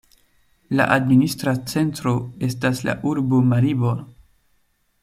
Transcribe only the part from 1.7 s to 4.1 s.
centro estas la urbo Maribor.